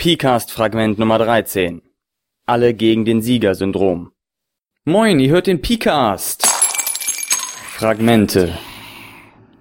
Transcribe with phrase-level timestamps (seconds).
[0.00, 1.82] PCAST-Fragment Nummer 13.
[2.46, 4.12] Alle gegen den Sieger-Syndrom.
[4.86, 6.46] Moin, ihr hört den PCAST.
[6.46, 8.56] Fragmente.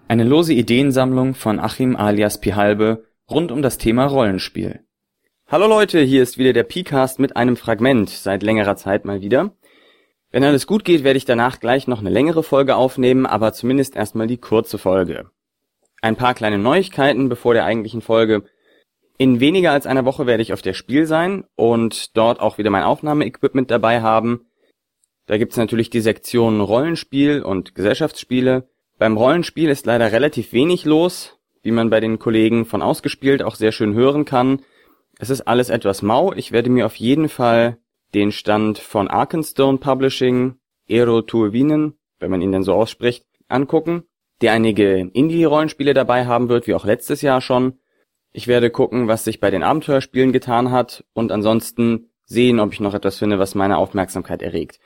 [0.07, 4.85] Eine lose Ideensammlung von Achim alias Pihalbe rund um das Thema Rollenspiel.
[5.45, 9.51] Hallo Leute, hier ist wieder der PCAST mit einem Fragment, seit längerer Zeit mal wieder.
[10.31, 13.97] Wenn alles gut geht, werde ich danach gleich noch eine längere Folge aufnehmen, aber zumindest
[13.97, 15.29] erstmal die kurze Folge.
[16.01, 18.45] Ein paar kleine Neuigkeiten bevor der eigentlichen Folge.
[19.21, 22.69] In weniger als einer Woche werde ich auf der Spiel sein und dort auch wieder
[22.69, 24.45] mein Aufnahmeequipment dabei haben.
[25.25, 28.69] Da gibt's natürlich die Sektionen Rollenspiel und Gesellschaftsspiele.
[28.97, 33.55] Beim Rollenspiel ist leider relativ wenig los, wie man bei den Kollegen von Ausgespielt auch
[33.55, 34.61] sehr schön hören kann.
[35.19, 36.31] Es ist alles etwas mau.
[36.31, 37.77] Ich werde mir auf jeden Fall
[38.13, 40.55] den Stand von Arkenstone Publishing,
[40.89, 44.03] Aero Turbinen, wenn man ihn denn so ausspricht, angucken,
[44.39, 47.79] der einige Indie-Rollenspiele dabei haben wird, wie auch letztes Jahr schon.
[48.31, 52.79] Ich werde gucken, was sich bei den Abenteuerspielen getan hat und ansonsten sehen, ob ich
[52.79, 54.79] noch etwas finde, was meine Aufmerksamkeit erregt.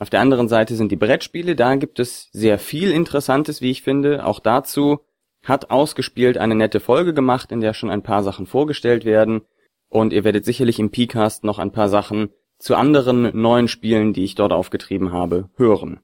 [0.00, 3.82] Auf der anderen Seite sind die Brettspiele, da gibt es sehr viel Interessantes, wie ich
[3.82, 4.26] finde.
[4.26, 5.00] Auch dazu
[5.44, 9.42] hat ausgespielt eine nette Folge gemacht, in der schon ein paar Sachen vorgestellt werden.
[9.88, 14.24] Und ihr werdet sicherlich im Pcast noch ein paar Sachen zu anderen neuen Spielen, die
[14.24, 16.00] ich dort aufgetrieben habe, hören.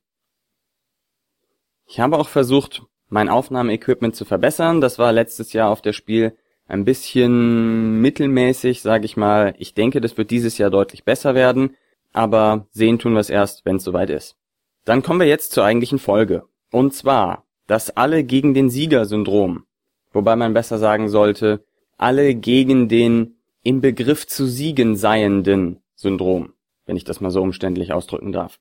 [1.86, 4.80] Ich habe auch versucht, mein Aufnahmeequipment zu verbessern.
[4.80, 6.36] Das war letztes Jahr auf der Spiel
[6.70, 9.54] ein bisschen mittelmäßig, sage ich mal.
[9.58, 11.76] Ich denke, das wird dieses Jahr deutlich besser werden,
[12.12, 14.36] aber sehen tun wir es erst, wenn es soweit ist.
[14.84, 16.44] Dann kommen wir jetzt zur eigentlichen Folge.
[16.70, 19.64] Und zwar das Alle gegen den Sieger-Syndrom.
[20.12, 21.64] Wobei man besser sagen sollte,
[21.98, 26.54] alle gegen den im Begriff zu siegen seienden Syndrom,
[26.86, 28.58] wenn ich das mal so umständlich ausdrücken darf.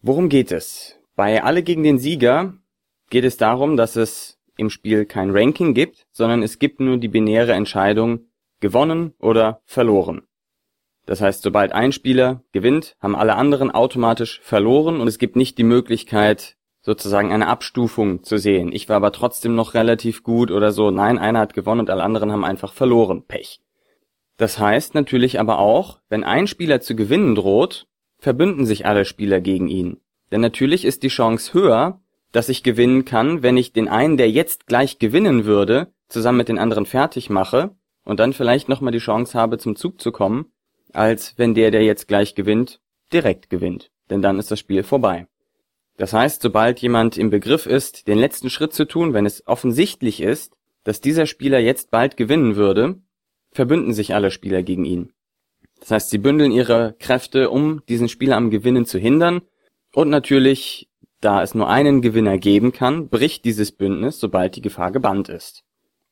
[0.00, 0.98] Worum geht es?
[1.16, 2.54] Bei Alle gegen den Sieger
[3.10, 7.08] geht es darum, dass es im Spiel kein Ranking gibt, sondern es gibt nur die
[7.08, 8.26] binäre Entscheidung
[8.60, 10.22] gewonnen oder verloren.
[11.06, 15.56] Das heißt, sobald ein Spieler gewinnt, haben alle anderen automatisch verloren und es gibt nicht
[15.56, 18.72] die Möglichkeit, sozusagen eine Abstufung zu sehen.
[18.72, 20.90] Ich war aber trotzdem noch relativ gut oder so.
[20.90, 23.24] Nein, einer hat gewonnen und alle anderen haben einfach verloren.
[23.26, 23.60] Pech.
[24.36, 27.86] Das heißt natürlich aber auch, wenn ein Spieler zu gewinnen droht,
[28.18, 30.00] verbünden sich alle Spieler gegen ihn.
[30.30, 32.00] Denn natürlich ist die Chance höher,
[32.36, 36.50] dass ich gewinnen kann, wenn ich den einen, der jetzt gleich gewinnen würde, zusammen mit
[36.50, 37.74] den anderen fertig mache
[38.04, 40.52] und dann vielleicht nochmal die Chance habe, zum Zug zu kommen,
[40.92, 43.90] als wenn der, der jetzt gleich gewinnt, direkt gewinnt.
[44.10, 45.28] Denn dann ist das Spiel vorbei.
[45.96, 50.20] Das heißt, sobald jemand im Begriff ist, den letzten Schritt zu tun, wenn es offensichtlich
[50.20, 53.00] ist, dass dieser Spieler jetzt bald gewinnen würde,
[53.50, 55.10] verbünden sich alle Spieler gegen ihn.
[55.80, 59.40] Das heißt, sie bündeln ihre Kräfte, um diesen Spieler am Gewinnen zu hindern
[59.94, 60.90] und natürlich
[61.20, 65.62] da es nur einen Gewinner geben kann, bricht dieses Bündnis, sobald die Gefahr gebannt ist.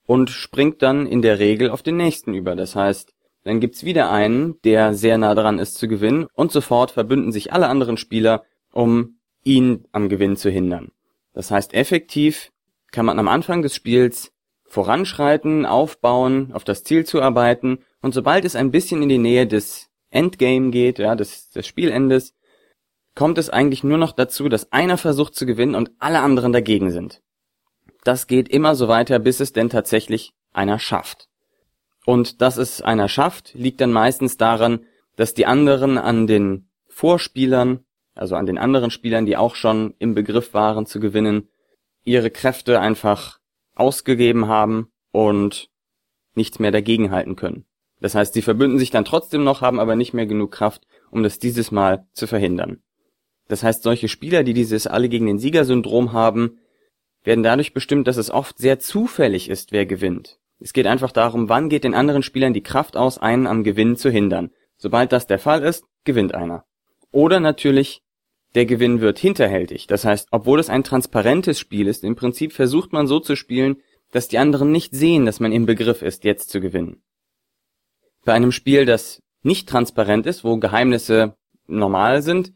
[0.07, 2.57] Und springt dann in der Regel auf den nächsten über.
[2.57, 6.91] Das heißt, dann gibt's wieder einen, der sehr nah dran ist zu gewinnen und sofort
[6.91, 10.91] verbünden sich alle anderen Spieler, um ihn am Gewinn zu hindern.
[11.35, 12.51] Das heißt, effektiv
[12.91, 14.33] kann man am Anfang des Spiels
[14.67, 19.91] voranschreiten, aufbauen, auf das Ziel zuarbeiten und sobald es ein bisschen in die Nähe des
[20.11, 22.35] Endgame geht, ja, des, des Spielendes,
[23.15, 26.91] kommt es eigentlich nur noch dazu, dass einer versucht zu gewinnen und alle anderen dagegen
[26.91, 27.23] sind.
[28.03, 31.29] Das geht immer so weiter, bis es denn tatsächlich einer schafft.
[32.05, 34.85] Und dass es einer schafft, liegt dann meistens daran,
[35.17, 40.15] dass die anderen an den Vorspielern, also an den anderen Spielern, die auch schon im
[40.15, 41.49] Begriff waren zu gewinnen,
[42.05, 43.39] ihre Kräfte einfach
[43.75, 45.71] ausgegeben haben und
[46.35, 47.65] nichts mehr dagegenhalten können.
[48.01, 51.23] Das heißt, sie verbünden sich dann trotzdem noch, haben aber nicht mehr genug Kraft, um
[51.23, 52.83] das dieses Mal zu verhindern.
[53.49, 56.59] Das heißt, solche Spieler, die dieses alle gegen den Sieger-Syndrom haben,
[57.23, 60.39] werden dadurch bestimmt, dass es oft sehr zufällig ist, wer gewinnt.
[60.61, 63.97] Es geht einfach darum, wann geht den anderen Spielern die Kraft aus, einen am Gewinn
[63.97, 64.51] zu hindern.
[64.77, 66.65] Sobald das der Fall ist, gewinnt einer.
[67.11, 68.03] Oder natürlich,
[68.55, 69.87] der Gewinn wird hinterhältig.
[69.87, 73.77] Das heißt, obwohl es ein transparentes Spiel ist, im Prinzip versucht man so zu spielen,
[74.11, 77.03] dass die anderen nicht sehen, dass man im Begriff ist, jetzt zu gewinnen.
[78.25, 81.37] Bei einem Spiel, das nicht transparent ist, wo Geheimnisse
[81.67, 82.53] normal sind,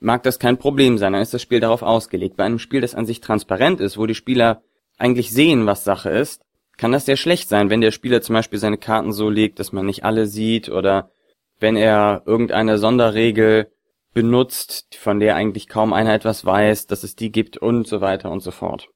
[0.00, 2.36] mag das kein Problem sein, dann ist das Spiel darauf ausgelegt.
[2.36, 4.62] Bei einem Spiel, das an sich transparent ist, wo die Spieler
[4.98, 6.42] eigentlich sehen, was Sache ist,
[6.76, 9.72] kann das sehr schlecht sein, wenn der Spieler zum Beispiel seine Karten so legt, dass
[9.72, 11.10] man nicht alle sieht oder
[11.58, 13.70] wenn er irgendeine Sonderregel
[14.14, 18.30] benutzt, von der eigentlich kaum einer etwas weiß, dass es die gibt und so weiter
[18.30, 18.88] und so fort.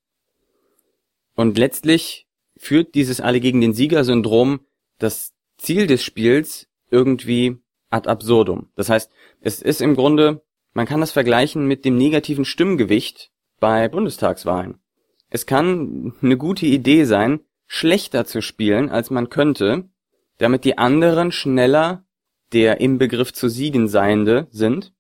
[1.37, 2.27] Und letztlich
[2.57, 4.61] führt dieses alle gegen den Sieger-Syndrom
[4.99, 7.59] das Ziel des Spiels irgendwie
[7.91, 8.71] ad absurdum.
[8.77, 9.11] Das heißt,
[9.41, 10.44] es ist im Grunde
[10.75, 13.31] man kann das vergleichen mit dem negativen Stimmgewicht
[13.61, 14.81] bei Bundestagswahlen.
[15.31, 19.89] Es kann eine gute Idee sein, schlechter zu spielen, als man könnte,
[20.39, 22.05] damit die anderen schneller
[22.53, 24.93] der im Begriff zu siegen Seiende sind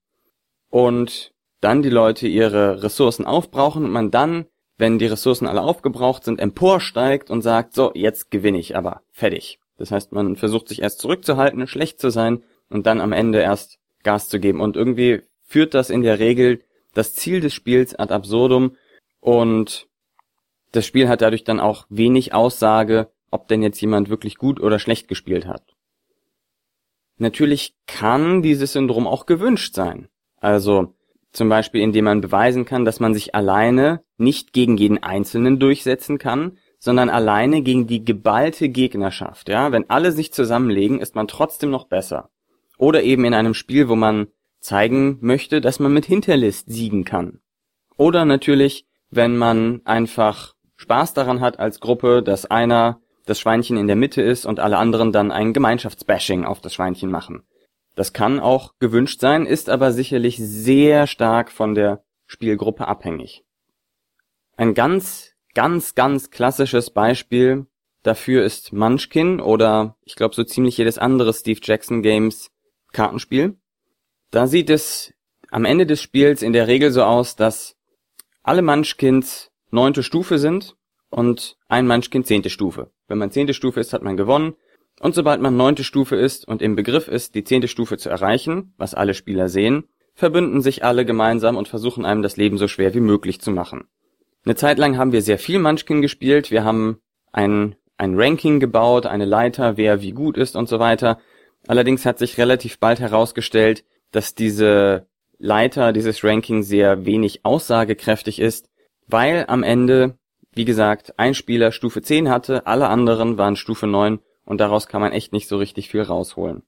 [0.71, 6.25] und dann die Leute ihre Ressourcen aufbrauchen und man dann, wenn die Ressourcen alle aufgebraucht
[6.25, 9.61] sind, emporsteigt und sagt, so, jetzt gewinne ich aber, fertig.
[9.79, 13.79] Das heißt, man versucht sich erst zurückzuhalten, schlecht zu sein und dann am Ende erst
[14.03, 14.61] Gas zu geben.
[14.61, 15.23] Und irgendwie
[15.55, 16.65] führt das in der Regel
[16.95, 18.75] das Ziel des Spiels ad absurdum
[19.21, 19.87] und
[20.73, 24.81] das Spiel hat dadurch dann auch wenig Aussage, ob denn jetzt jemand wirklich gut oder
[24.81, 25.62] schlecht gespielt hat.
[27.19, 30.09] Natürlich kann dieses Syndrom auch gewünscht sein.
[30.39, 30.93] Also
[31.31, 36.19] zum Beispiel, indem man beweisen kann, dass man sich alleine nicht gegen jeden Einzelnen durchsetzen
[36.19, 39.49] kann, sondern alleine gegen die geballte Gegnerschaft.
[39.49, 42.31] Ja, wenn alle sich zusammenlegen, ist man trotzdem noch besser.
[42.77, 44.27] Oder eben in einem Spiel, wo man
[44.64, 47.40] zeigen möchte, dass man mit Hinterlist siegen kann.
[47.96, 53.87] Oder natürlich, wenn man einfach Spaß daran hat als Gruppe, dass einer das Schweinchen in
[53.87, 57.43] der Mitte ist und alle anderen dann ein Gemeinschaftsbashing auf das Schweinchen machen.
[57.94, 63.44] Das kann auch gewünscht sein, ist aber sicherlich sehr stark von der Spielgruppe abhängig.
[64.56, 67.66] Ein ganz, ganz, ganz klassisches Beispiel
[68.02, 72.50] dafür ist Munchkin oder ich glaube so ziemlich jedes andere Steve Jackson Games
[72.93, 73.58] Kartenspiel.
[74.35, 75.15] Da sieht es
[75.53, 77.77] am Ende des Spiels in der Regel so aus, dass
[78.43, 80.75] alle Munchkins neunte Stufe sind
[81.09, 82.91] und ein Munchkin zehnte Stufe.
[83.07, 84.55] Wenn man zehnte Stufe ist, hat man gewonnen.
[84.99, 88.75] Und sobald man neunte Stufe ist und im Begriff ist, die zehnte Stufe zu erreichen,
[88.77, 89.85] was alle Spieler sehen,
[90.17, 93.85] verbünden sich alle gemeinsam und versuchen einem das Leben so schwer wie möglich zu machen.
[94.45, 96.51] Eine Zeit lang haben wir sehr viel Munchkin gespielt.
[96.51, 96.99] Wir haben
[97.31, 101.21] ein, ein Ranking gebaut, eine Leiter, wer wie gut ist und so weiter.
[101.69, 105.06] Allerdings hat sich relativ bald herausgestellt, dass diese
[105.38, 108.69] Leiter, dieses Ranking sehr wenig aussagekräftig ist,
[109.06, 110.19] weil am Ende
[110.55, 115.00] wie gesagt, ein Spieler Stufe 10 hatte, alle anderen waren Stufe 9 und daraus kann
[115.00, 116.62] man echt nicht so richtig viel rausholen.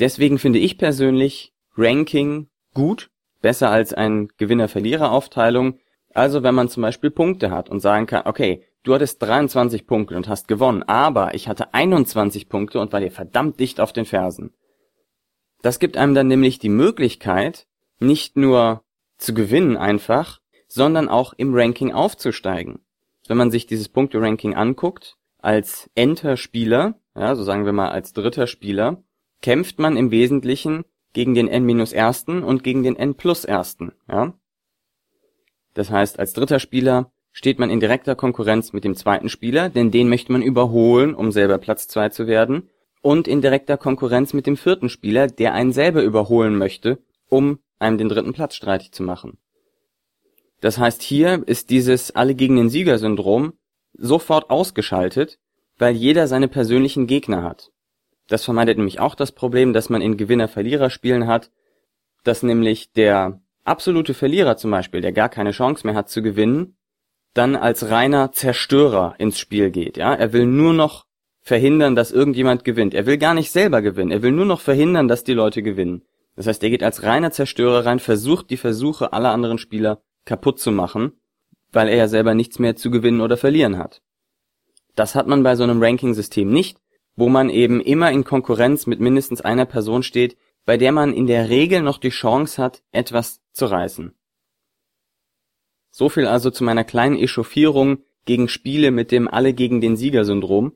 [0.00, 3.10] Deswegen finde ich persönlich Ranking gut,
[3.42, 5.78] besser als ein Gewinner-Verlierer-Aufteilung.
[6.14, 10.16] Also wenn man zum Beispiel Punkte hat und sagen kann, okay, du hattest 23 Punkte
[10.16, 14.06] und hast gewonnen, aber ich hatte 21 Punkte und war dir verdammt dicht auf den
[14.06, 14.54] Fersen.
[15.62, 17.66] Das gibt einem dann nämlich die Möglichkeit,
[18.00, 18.82] nicht nur
[19.16, 22.80] zu gewinnen einfach, sondern auch im Ranking aufzusteigen.
[23.28, 28.46] Wenn man sich dieses Punkte-Ranking anguckt, als Enter-Spieler, ja, so sagen wir mal als dritter
[28.46, 29.02] Spieler,
[29.40, 34.34] kämpft man im Wesentlichen gegen den N-ersten und gegen den N-plus-ersten, ja.
[35.74, 39.90] Das heißt, als dritter Spieler steht man in direkter Konkurrenz mit dem zweiten Spieler, denn
[39.90, 42.68] den möchte man überholen, um selber Platz zwei zu werden,
[43.02, 47.98] und in direkter Konkurrenz mit dem vierten Spieler, der einen selber überholen möchte, um einem
[47.98, 49.38] den dritten Platz streitig zu machen.
[50.60, 53.54] Das heißt, hier ist dieses Alle gegen den Sieger-Syndrom
[53.94, 55.38] sofort ausgeschaltet,
[55.76, 57.72] weil jeder seine persönlichen Gegner hat.
[58.28, 61.50] Das vermeidet nämlich auch das Problem, dass man in Gewinner-Verlierer-Spielen hat,
[62.22, 66.76] dass nämlich der absolute Verlierer zum Beispiel, der gar keine Chance mehr hat zu gewinnen,
[67.34, 69.96] dann als reiner Zerstörer ins Spiel geht.
[69.96, 71.06] Ja, er will nur noch
[71.42, 72.94] verhindern, dass irgendjemand gewinnt.
[72.94, 74.10] Er will gar nicht selber gewinnen.
[74.10, 76.02] Er will nur noch verhindern, dass die Leute gewinnen.
[76.36, 80.60] Das heißt, er geht als reiner Zerstörer rein, versucht die Versuche aller anderen Spieler kaputt
[80.60, 81.12] zu machen,
[81.72, 84.02] weil er ja selber nichts mehr zu gewinnen oder verlieren hat.
[84.94, 86.78] Das hat man bei so einem Ranking-System nicht,
[87.16, 91.26] wo man eben immer in Konkurrenz mit mindestens einer Person steht, bei der man in
[91.26, 94.14] der Regel noch die Chance hat, etwas zu reißen.
[95.90, 100.72] So viel also zu meiner kleinen Echauffierung gegen Spiele mit dem Alle gegen den Sieger-Syndrom.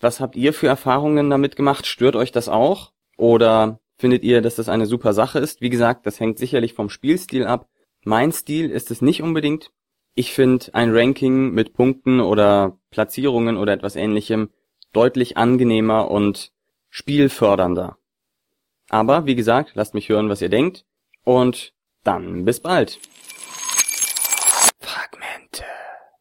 [0.00, 1.86] Was habt ihr für Erfahrungen damit gemacht?
[1.86, 2.92] Stört euch das auch?
[3.16, 5.60] Oder findet ihr, dass das eine super Sache ist?
[5.60, 7.68] Wie gesagt, das hängt sicherlich vom Spielstil ab.
[8.04, 9.70] Mein Stil ist es nicht unbedingt.
[10.14, 14.50] Ich finde ein Ranking mit Punkten oder Platzierungen oder etwas ähnlichem
[14.92, 16.52] deutlich angenehmer und
[16.88, 17.98] spielfördernder.
[18.88, 20.84] Aber wie gesagt, lasst mich hören, was ihr denkt
[21.24, 21.74] und
[22.04, 22.98] dann bis bald.